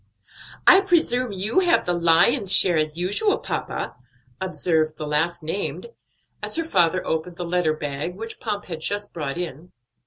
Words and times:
"I 0.65 0.81
presume 0.81 1.31
you 1.31 1.59
have 1.59 1.85
the 1.85 1.93
lion's 1.93 2.51
share 2.51 2.75
as 2.79 2.97
usual, 2.97 3.37
papa," 3.37 3.93
observed 4.41 4.97
the 4.97 5.05
last 5.05 5.43
named, 5.43 5.89
as 6.41 6.55
her 6.55 6.65
father 6.65 7.05
opened 7.05 7.35
the 7.35 7.45
letter 7.45 7.73
bag 7.75 8.15
which 8.15 8.39
Pomp 8.39 8.65
had 8.65 8.79
just 8.79 9.13
brought 9.13 9.37
in. 9.37 9.73